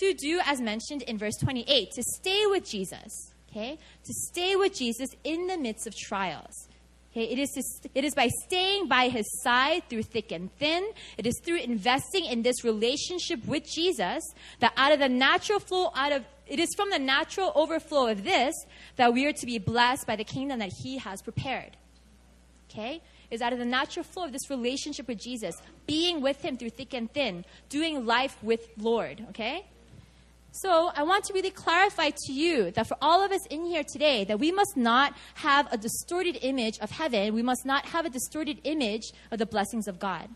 [0.00, 3.78] to do as mentioned in verse 28, to stay with Jesus, okay?
[4.04, 6.68] To stay with Jesus in the midst of trials.
[7.16, 10.86] Okay, it is, to, it is by staying by his side through thick and thin.
[11.16, 14.22] It is through investing in this relationship with Jesus
[14.60, 18.22] that out of the natural flow, out of it is from the natural overflow of
[18.22, 18.54] this
[18.96, 21.78] that we are to be blessed by the kingdom that he has prepared.
[22.70, 23.00] Okay?
[23.30, 25.56] Is out of the natural flow of this relationship with Jesus,
[25.86, 29.24] being with him through thick and thin, doing life with Lord.
[29.30, 29.64] Okay?
[30.62, 33.84] So I want to really clarify to you that for all of us in here
[33.84, 37.34] today, that we must not have a distorted image of heaven.
[37.34, 40.30] We must not have a distorted image of the blessings of God.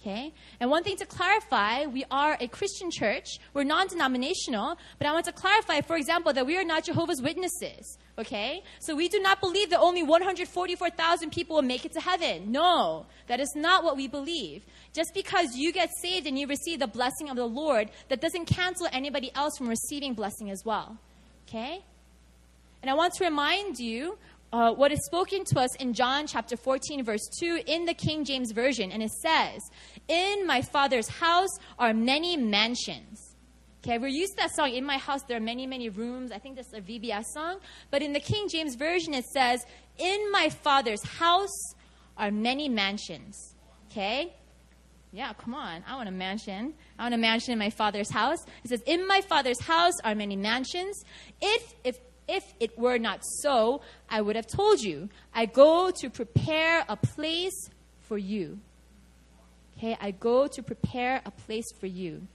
[0.00, 0.34] Okay?
[0.60, 3.38] And one thing to clarify, we are a Christian church.
[3.54, 7.96] We're non-denominational, but I want to clarify, for example, that we are not Jehovah's Witnesses.
[8.18, 8.64] Okay?
[8.80, 12.50] So we do not believe that only 144,000 people will make it to heaven.
[12.50, 14.64] No, that is not what we believe.
[14.92, 18.46] Just because you get saved and you receive the blessing of the Lord, that doesn't
[18.46, 20.98] cancel anybody else from receiving blessing as well.
[21.48, 21.84] Okay?
[22.82, 24.18] And I want to remind you
[24.52, 28.24] uh, what is spoken to us in John chapter 14, verse 2, in the King
[28.24, 28.90] James Version.
[28.90, 29.62] And it says,
[30.08, 33.27] In my Father's house are many mansions.
[33.84, 36.32] Okay, we're used to that song, In My House There Are Many, Many Rooms.
[36.32, 37.58] I think that's a VBS song.
[37.90, 39.64] But in the King James Version, it says,
[39.98, 41.74] In my Father's house
[42.16, 43.54] are many mansions.
[43.90, 44.34] Okay?
[45.12, 45.84] Yeah, come on.
[45.86, 46.74] I want a mansion.
[46.98, 48.44] I want a mansion in my father's house.
[48.62, 51.04] It says, In my father's house are many mansions.
[51.40, 55.08] If, if if it were not so, I would have told you.
[55.34, 58.58] I go to prepare a place for you.
[59.78, 62.26] Okay, I go to prepare a place for you.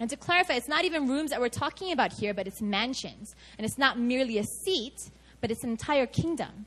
[0.00, 3.34] And to clarify, it's not even rooms that we're talking about here, but it's mansions.
[3.58, 4.96] And it's not merely a seat,
[5.40, 6.66] but it's an entire kingdom.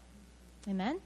[0.68, 1.00] Amen?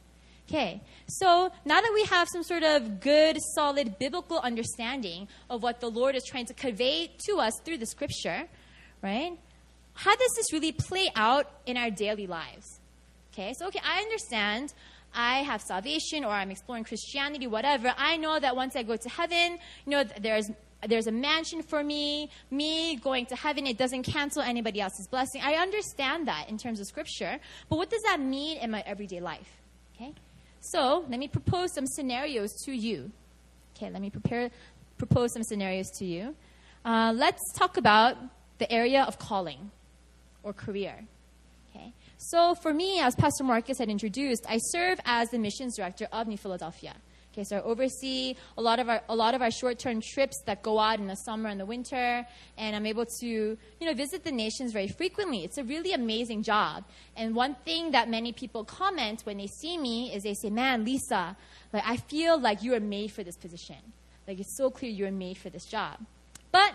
[0.47, 5.79] Okay, so now that we have some sort of good, solid biblical understanding of what
[5.79, 8.43] the Lord is trying to convey to us through the scripture,
[9.01, 9.37] right?
[9.95, 12.79] how does this really play out in our daily lives?
[13.33, 14.73] Okay, so okay, I understand
[15.13, 17.93] I have salvation or I'm exploring Christianity, whatever.
[17.97, 20.51] I know that once I go to heaven, you know, there's
[20.87, 22.29] there's a mansion for me.
[22.51, 25.41] Me going to heaven, it doesn't cancel anybody else's blessing.
[25.43, 29.19] I understand that in terms of scripture, but what does that mean in my everyday
[29.19, 29.61] life?
[29.95, 30.13] Okay?
[30.59, 33.11] So let me propose some scenarios to you.
[33.75, 34.49] Okay, let me prepare,
[34.97, 36.35] propose some scenarios to you.
[36.83, 38.17] Uh, let's talk about
[38.57, 39.71] the area of calling
[40.43, 41.05] or career.
[41.69, 46.07] Okay, so for me, as Pastor Marcus had introduced, I serve as the missions director
[46.11, 46.95] of New Philadelphia.
[47.35, 50.63] Okay, so I oversee a lot of our a lot of our short-term trips that
[50.63, 52.25] go out in the summer and the winter,
[52.57, 55.43] and I'm able to you know visit the nations very frequently.
[55.43, 56.85] It's a really amazing job.
[57.17, 60.85] And one thing that many people comment when they see me is they say, "Man,
[60.85, 61.35] Lisa,
[61.73, 63.81] like I feel like you are made for this position.
[64.25, 65.99] Like it's so clear you are made for this job."
[66.53, 66.71] But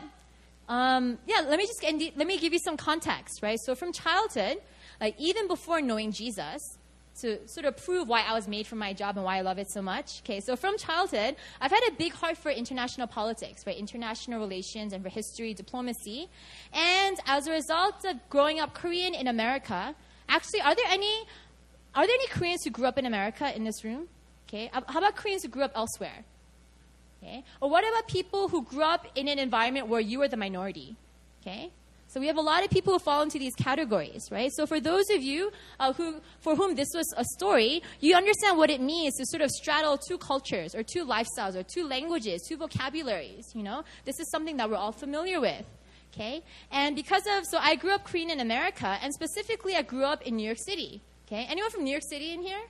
[0.69, 3.59] um, yeah, let me just let me give you some context, right?
[3.65, 4.59] So from childhood,
[5.01, 6.77] like even before knowing Jesus,
[7.23, 9.59] to sort of prove why I was made for my job and why I love
[9.59, 10.21] it so much.
[10.25, 14.93] Okay, so from childhood, I've had a big heart for international politics, for International relations
[14.93, 16.29] and for history, diplomacy.
[16.73, 19.95] And as a result of growing up Korean in America,
[20.29, 21.25] actually, are there any
[21.95, 24.09] are there any Koreans who grew up in America in this room?
[24.49, 26.25] Okay, how about Koreans who grew up elsewhere?
[27.23, 30.37] Okay, or what about people who grew up in an environment where you were the
[30.37, 30.97] minority?
[31.43, 31.71] Okay,
[32.11, 34.51] so we have a lot of people who fall into these categories, right?
[34.53, 38.59] So for those of you uh, who, for whom this was a story, you understand
[38.59, 42.45] what it means to sort of straddle two cultures or two lifestyles or two languages,
[42.49, 43.85] two vocabularies, you know?
[44.07, 45.65] This is something that we're all familiar with.
[46.13, 46.43] Okay?
[46.73, 50.23] And because of, so I grew up Korean in America, and specifically I grew up
[50.23, 51.03] in New York City.
[51.29, 51.47] Okay?
[51.49, 52.61] Anyone from New York City in here?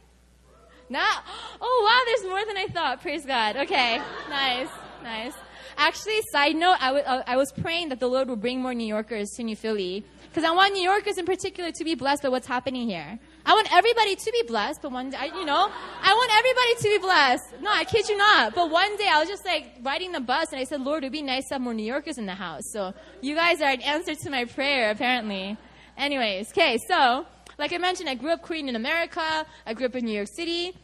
[0.90, 1.00] No?
[1.62, 3.00] Oh, wow, there's more than I thought.
[3.00, 3.56] Praise God.
[3.56, 4.02] Okay.
[4.28, 4.68] Nice.
[5.02, 5.32] Nice.
[5.76, 8.74] Actually, side note, I, w- uh, I was praying that the Lord would bring more
[8.74, 12.22] New Yorkers to New Philly because I want New Yorkers in particular to be blessed
[12.22, 13.18] by what's happening here.
[13.44, 15.70] I want everybody to be blessed, but one day, I, you know,
[16.02, 17.62] I want everybody to be blessed.
[17.62, 18.54] No, I kid you not.
[18.54, 21.06] But one day I was just like riding the bus and I said, Lord, it
[21.06, 22.62] would be nice to have more New Yorkers in the house.
[22.72, 25.56] So you guys are an answer to my prayer, apparently.
[25.96, 27.26] Anyways, okay, so
[27.58, 29.44] like I mentioned, I grew up Korean in America.
[29.66, 30.74] I grew up in New York City.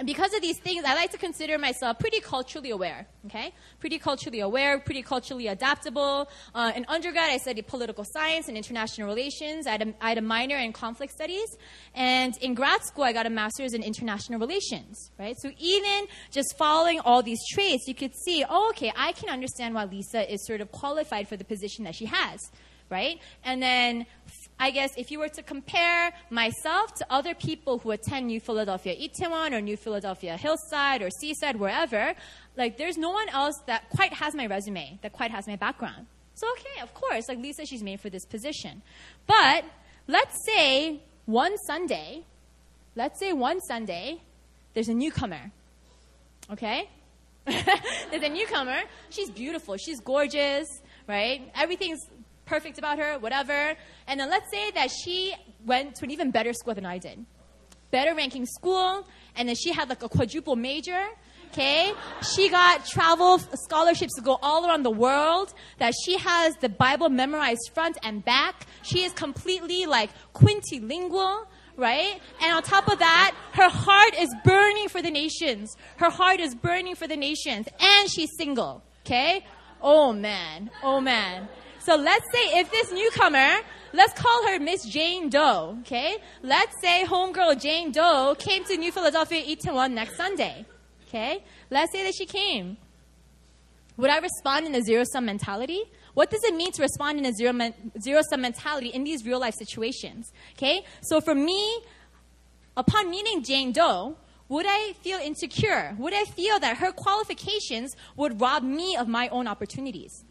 [0.00, 3.52] And because of these things, I like to consider myself pretty culturally aware, okay?
[3.80, 6.26] Pretty culturally aware, pretty culturally adaptable.
[6.54, 9.66] Uh, in undergrad, I studied political science and international relations.
[9.66, 11.54] I had, a, I had a minor in conflict studies.
[11.94, 15.36] And in grad school, I got a master's in international relations, right?
[15.38, 19.74] So even just following all these traits, you could see, oh, okay, I can understand
[19.74, 22.50] why Lisa is sort of qualified for the position that she has,
[22.88, 23.20] right?
[23.44, 24.06] And then
[24.60, 28.94] I guess if you were to compare myself to other people who attend New Philadelphia
[28.94, 32.14] Itaewon or New Philadelphia Hillside or Seaside, wherever,
[32.58, 36.06] like there's no one else that quite has my resume, that quite has my background.
[36.34, 38.82] So, okay, of course, like Lisa, she's made for this position.
[39.26, 39.64] But
[40.06, 42.24] let's say one Sunday,
[42.96, 44.20] let's say one Sunday,
[44.74, 45.50] there's a newcomer.
[46.52, 46.86] Okay?
[47.46, 48.82] there's a newcomer.
[49.08, 49.78] She's beautiful.
[49.78, 50.66] She's gorgeous,
[51.08, 51.50] right?
[51.54, 52.00] Everything's
[52.50, 53.74] perfect about her, whatever.
[54.08, 55.34] And then let's say that she
[55.64, 57.24] went to an even better school than I did.
[57.92, 61.02] Better ranking school, and then she had like a quadruple major.
[61.52, 61.92] Okay?
[62.34, 65.54] She got travel scholarships to go all around the world.
[65.78, 68.66] That she has the Bible memorized front and back.
[68.82, 72.20] She is completely like quintilingual right?
[72.42, 75.74] And on top of that, her heart is burning for the nations.
[75.96, 77.68] Her heart is burning for the nations.
[77.80, 79.46] And she's single, okay?
[79.80, 81.48] Oh man, oh man.
[81.80, 83.62] So let's say if this newcomer,
[83.94, 86.18] let's call her Miss Jane Doe, okay?
[86.42, 90.66] Let's say homegirl Jane Doe came to New Philadelphia Itaewon next Sunday,
[91.08, 91.42] okay?
[91.70, 92.76] Let's say that she came.
[93.96, 95.82] Would I respond in a zero sum mentality?
[96.12, 97.52] What does it mean to respond in a zero,
[97.98, 100.32] zero sum mentality in these real life situations?
[100.56, 100.84] Okay?
[101.00, 101.80] So for me,
[102.76, 104.16] upon meeting Jane Doe,
[104.50, 105.96] would I feel insecure?
[105.98, 110.24] Would I feel that her qualifications would rob me of my own opportunities?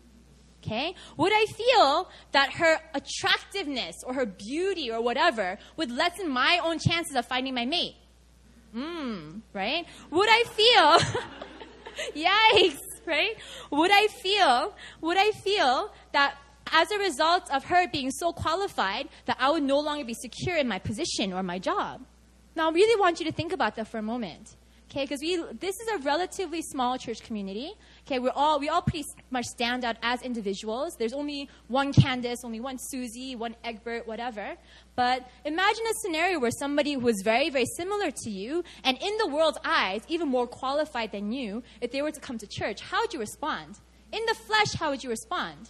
[0.63, 0.93] Okay?
[1.17, 6.80] Would I feel that her attractiveness or her beauty or whatever would lessen my own
[6.80, 7.95] chances of finding my mate?
[8.76, 9.86] Mmm, right?
[10.12, 13.36] Would I feel, yikes, right?
[13.72, 16.36] Would I feel, would I feel that
[16.72, 20.57] as a result of her being so qualified that I would no longer be secure
[20.57, 22.01] in my position or my job?
[22.55, 24.55] Now, I really want you to think about that for a moment.
[24.90, 27.74] Okay, because we this is a relatively small church community.
[28.08, 30.96] Okay, we're all we all pretty much stand out as individuals.
[30.98, 34.56] There's only one Candace, only one Susie, one Egbert, whatever.
[34.96, 39.16] But imagine a scenario where somebody who is very, very similar to you, and in
[39.20, 42.82] the world's eyes, even more qualified than you, if they were to come to church,
[42.82, 43.78] how would you respond?
[44.12, 45.70] In the flesh, how would you respond?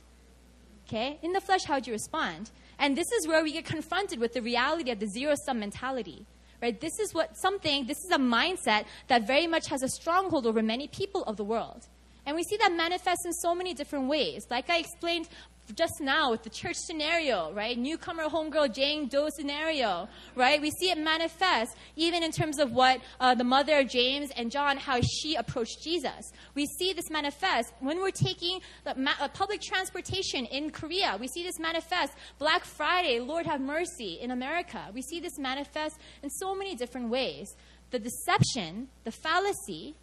[0.87, 2.51] Okay, in the flesh, how would you respond?
[2.79, 6.25] And this is where we get confronted with the reality of the zero sum mentality
[6.61, 6.79] right?
[6.79, 10.61] This is what something, this is a mindset that very much has a stronghold over
[10.61, 11.87] many people of the world.
[12.25, 14.45] And we see that manifest in so many different ways.
[14.49, 15.27] Like I explained
[15.75, 17.77] just now with the church scenario, right?
[17.77, 20.61] Newcomer homegirl Jane Doe scenario, right?
[20.61, 24.51] We see it manifest even in terms of what uh, the mother of James and
[24.51, 26.31] John, how she approached Jesus.
[26.55, 28.59] We see this manifest when we're taking
[28.95, 31.17] ma- uh, public transportation in Korea.
[31.19, 34.87] We see this manifest Black Friday, Lord have mercy, in America.
[34.93, 37.55] We see this manifest in so many different ways.
[37.91, 39.95] The deception, the fallacy,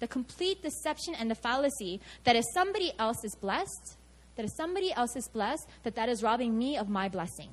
[0.00, 3.96] the complete deception and the fallacy that if somebody else is blessed,
[4.42, 7.48] that if somebody else is blessed, that that is robbing me of my blessing.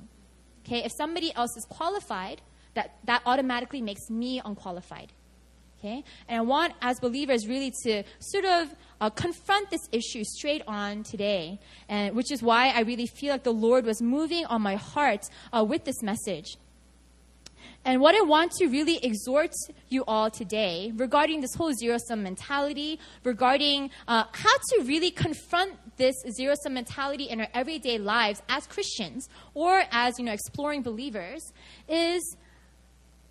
[0.64, 2.40] Okay, if somebody else is qualified,
[2.74, 5.12] that that automatically makes me unqualified.
[5.78, 10.62] Okay, and I want as believers really to sort of uh, confront this issue straight
[10.66, 14.60] on today, and which is why I really feel like the Lord was moving on
[14.60, 16.56] my heart uh, with this message.
[17.84, 19.52] And what I want to really exhort
[19.88, 25.72] you all today regarding this whole zero sum mentality, regarding uh, how to really confront
[26.00, 30.82] this zero sum mentality in our everyday lives as Christians or as you know exploring
[30.82, 31.52] believers,
[31.88, 32.36] is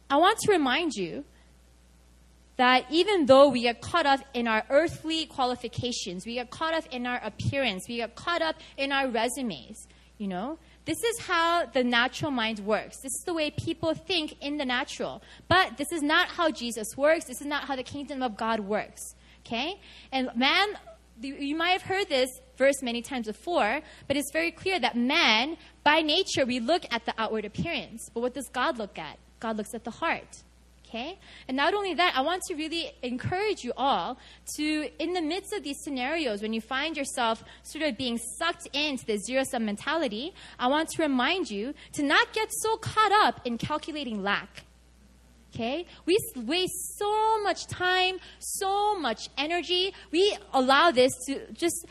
[0.10, 1.26] I want to remind you
[2.58, 6.86] that even though we get caught up in our earthly qualifications, we get caught up
[6.92, 9.88] in our appearance, we get caught up in our resumes,
[10.20, 12.98] you know, this is how the natural mind works.
[12.98, 15.22] This is the way people think in the natural.
[15.48, 17.26] But this is not how Jesus works.
[17.26, 19.02] This is not how the kingdom of God works.
[19.46, 19.80] Okay?
[20.12, 20.68] And man,
[21.22, 22.30] you might have heard this
[22.60, 27.06] verse many times before, but it's very clear that man, by nature, we look at
[27.08, 28.12] the outward appearance.
[28.14, 29.18] But what does God look at?
[29.40, 30.44] God looks at the heart.
[30.90, 31.20] Okay?
[31.48, 34.18] And not only that, I want to really encourage you all
[34.58, 38.68] to, in the midst of these scenarios, when you find yourself sort of being sucked
[38.74, 43.12] into the zero sum mentality, I want to remind you to not get so caught
[43.12, 44.64] up in calculating lack.
[45.54, 45.86] Okay?
[46.08, 49.94] We waste so much time, so much energy.
[50.12, 51.86] We allow this to just,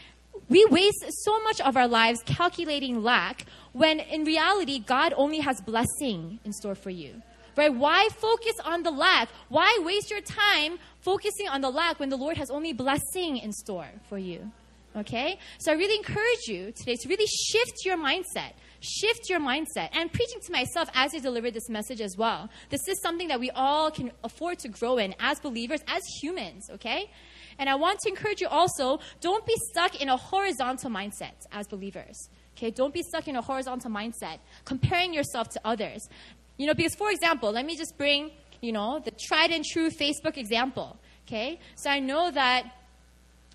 [0.49, 5.61] we waste so much of our lives calculating lack when in reality, God only has
[5.61, 7.23] blessing in store for you.
[7.57, 7.75] Right?
[7.75, 9.29] Why focus on the lack?
[9.49, 13.53] Why waste your time focusing on the lack when the Lord has only blessing in
[13.53, 14.51] store for you?
[14.97, 15.39] Okay?
[15.59, 18.53] So I really encourage you today to really shift your mindset.
[18.81, 19.89] Shift your mindset.
[19.93, 22.49] And preaching to myself as I deliver this message as well.
[22.71, 26.71] This is something that we all can afford to grow in as believers, as humans,
[26.75, 27.11] okay?
[27.59, 31.67] And I want to encourage you also don't be stuck in a horizontal mindset as
[31.67, 32.29] believers.
[32.57, 36.09] Okay, don't be stuck in a horizontal mindset, comparing yourself to others.
[36.57, 38.31] You know, because for example, let me just bring,
[38.61, 40.99] you know, the tried and true Facebook example.
[41.27, 41.61] Okay?
[41.77, 42.65] So I know that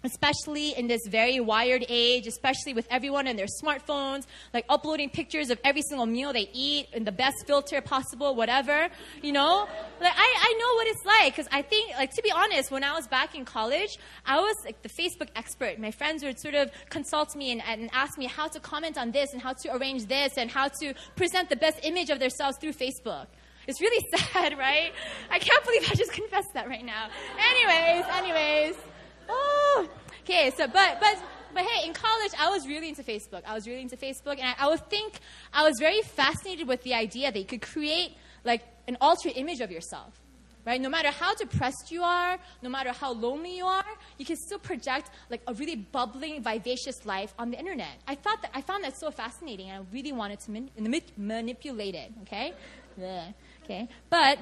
[0.03, 5.49] especially in this very wired age, especially with everyone and their smartphones, like uploading pictures
[5.49, 8.89] of every single meal they eat in the best filter possible, whatever,
[9.21, 9.67] you know?
[10.01, 12.83] Like, I, I know what it's like, because I think, like, to be honest, when
[12.83, 15.79] I was back in college, I was like the Facebook expert.
[15.79, 19.11] My friends would sort of consult me and, and ask me how to comment on
[19.11, 22.57] this and how to arrange this and how to present the best image of themselves
[22.57, 23.27] through Facebook.
[23.67, 24.91] It's really sad, right?
[25.31, 27.07] I can't believe I just confessed that right now.
[27.39, 28.92] Anyways, anyways.
[29.29, 29.87] Oh,
[30.21, 30.51] okay.
[30.55, 31.17] So, but but
[31.53, 33.43] but hey, in college, I was really into Facebook.
[33.45, 35.19] I was really into Facebook, and I, I would think
[35.53, 39.61] I was very fascinated with the idea that you could create like an altered image
[39.61, 40.19] of yourself.
[40.65, 40.79] Right?
[40.79, 43.83] No matter how depressed you are, no matter how lonely you are,
[44.17, 47.97] you can still project like a really bubbling, vivacious life on the internet.
[48.07, 50.69] I thought that I found that so fascinating, and I really wanted to man-
[51.17, 52.13] manipulate it.
[52.21, 52.53] Okay,
[52.97, 53.31] yeah.
[53.65, 54.39] okay, but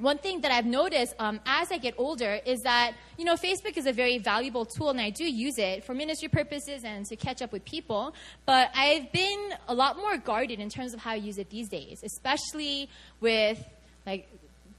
[0.00, 3.76] one thing that I've noticed um, as I get older is that, you know, Facebook
[3.76, 7.16] is a very valuable tool and I do use it for ministry purposes and to
[7.16, 8.14] catch up with people.
[8.46, 11.68] But I've been a lot more guarded in terms of how I use it these
[11.68, 12.88] days, especially
[13.20, 13.62] with
[14.06, 14.28] like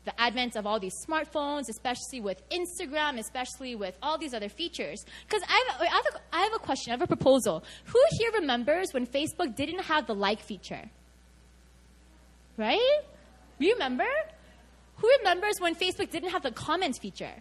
[0.05, 5.05] the advent of all these smartphones, especially with Instagram, especially with all these other features.
[5.27, 6.01] Because I, I,
[6.33, 7.63] I have a question, I have a proposal.
[7.85, 10.89] Who here remembers when Facebook didn't have the like feature?
[12.57, 13.01] Right?
[13.59, 14.07] You remember?
[15.01, 17.33] Who remembers when Facebook didn't have the comments feature?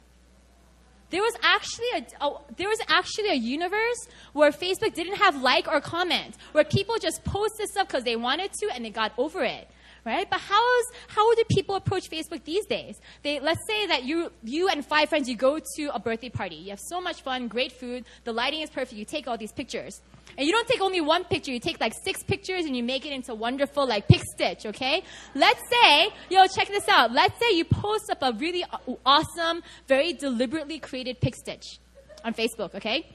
[1.11, 5.69] There was actually a, a, there was actually a universe where Facebook didn't have like
[5.69, 9.45] or comment, where people just posted stuff because they wanted to and they got over
[9.45, 9.69] it
[10.03, 10.31] right?
[10.31, 12.99] But how is how do people approach Facebook these days?
[13.23, 16.57] They let's say that you you and five friends you go to a birthday party.
[16.57, 18.95] You have so much fun, great food, the lighting is perfect.
[18.95, 20.01] You take all these pictures.
[20.41, 23.05] And you don't take only one picture, you take like six pictures and you make
[23.05, 25.03] it into wonderful like Pic Stitch, okay?
[25.35, 27.13] Let's say, yo, check this out.
[27.13, 28.65] Let's say you post up a really
[29.05, 31.79] awesome, very deliberately created Pic Stitch
[32.25, 33.07] on Facebook, okay?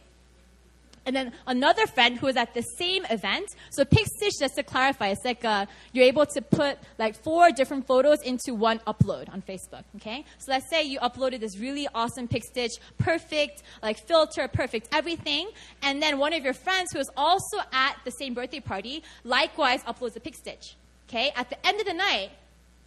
[1.05, 3.47] And then another friend who was at the same event.
[3.69, 7.51] So Pic Stitch, just to clarify, it's like uh, you're able to put like four
[7.51, 9.83] different photos into one upload on Facebook.
[9.97, 14.89] Okay, so let's say you uploaded this really awesome Pic Stitch, perfect like filter, perfect
[14.91, 15.49] everything,
[15.81, 19.83] and then one of your friends who is also at the same birthday party likewise
[19.83, 20.75] uploads a Pic Stitch.
[21.07, 22.31] Okay, at the end of the night,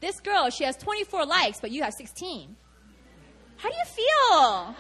[0.01, 2.57] this girl she has 24 likes, but you have 16.
[3.59, 4.75] How do you feel?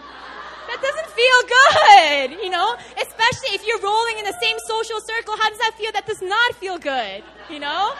[0.69, 2.77] That doesn't feel good, you know?
[3.01, 5.35] Especially if you're rolling in the same social circle.
[5.37, 5.91] How does that feel?
[5.93, 7.95] That does not feel good, you know?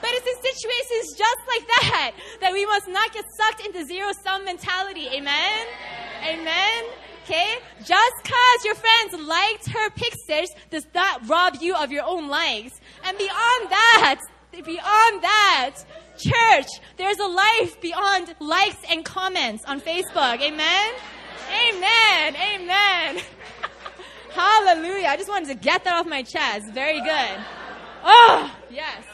[0.00, 4.12] But it's in situations just like that that we must not get sucked into zero
[4.22, 5.08] sum mentality.
[5.08, 5.66] Amen?
[6.24, 6.84] Amen?
[7.24, 7.56] Okay?
[7.84, 12.80] Just because your friends liked her pictures does not rob you of your own likes.
[13.04, 14.20] And beyond that,
[14.52, 15.76] beyond that,
[16.18, 20.40] church, there's a life beyond likes and comments on Facebook.
[20.40, 20.92] Amen?
[21.50, 22.36] Amen.
[22.36, 23.22] Amen.
[24.32, 25.08] Hallelujah.
[25.08, 26.72] I just wanted to get that off my chest.
[26.72, 27.40] Very good.
[28.04, 29.04] Oh, yes.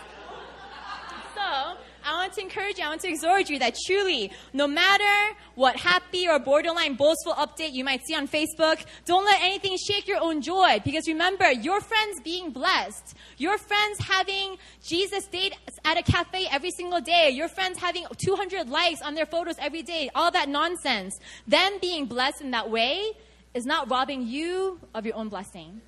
[1.35, 1.77] So,
[2.07, 5.75] I want to encourage you, I want to exhort you that truly, no matter what
[5.75, 10.21] happy or borderline boastful update you might see on Facebook, don't let anything shake your
[10.23, 10.81] own joy.
[10.85, 16.71] Because remember, your friends being blessed, your friends having Jesus date at a cafe every
[16.71, 21.19] single day, your friends having 200 likes on their photos every day, all that nonsense,
[21.49, 23.11] them being blessed in that way
[23.53, 25.81] is not robbing you of your own blessing.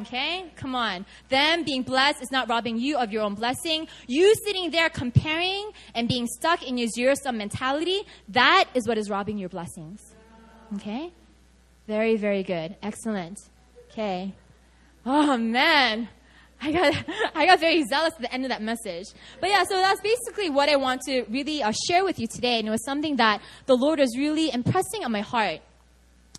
[0.00, 0.50] Okay?
[0.56, 1.04] Come on.
[1.28, 3.88] Them being blessed is not robbing you of your own blessing.
[4.06, 8.98] You sitting there comparing and being stuck in your zero sum mentality, that is what
[8.98, 10.00] is robbing your blessings.
[10.76, 11.12] Okay?
[11.86, 12.76] Very, very good.
[12.82, 13.38] Excellent.
[13.90, 14.34] Okay.
[15.04, 16.08] Oh man.
[16.62, 16.94] I got,
[17.34, 19.06] I got very zealous at the end of that message.
[19.40, 22.58] But yeah, so that's basically what I want to really uh, share with you today.
[22.58, 25.60] And it was something that the Lord was really impressing on my heart.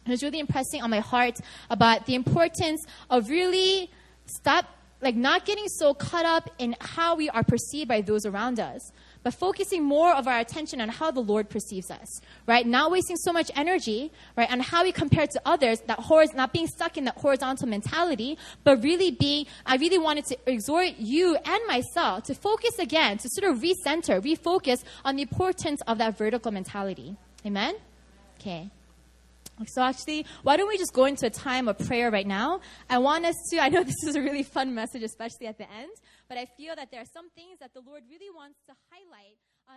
[0.05, 1.39] It was really impressing on my heart
[1.69, 3.89] about the importance of really
[4.25, 4.65] stop,
[5.01, 8.91] like not getting so caught up in how we are perceived by those around us,
[9.23, 12.67] but focusing more of our attention on how the Lord perceives us, right?
[12.67, 16.51] Not wasting so much energy, right, on how we compare to others, that horiz- not
[16.51, 21.37] being stuck in that horizontal mentality, but really being, I really wanted to exhort you
[21.37, 26.17] and myself to focus again, to sort of recenter, refocus on the importance of that
[26.17, 27.15] vertical mentality.
[27.45, 27.75] Amen?
[28.39, 28.69] Okay.
[29.67, 32.61] So actually, why don't we just go into a time of prayer right now?
[32.89, 35.71] I want us to, I know this is a really fun message, especially at the
[35.71, 35.91] end,
[36.27, 39.37] but I feel that there are some things that the Lord really wants to highlight.
[39.67, 39.73] Uh,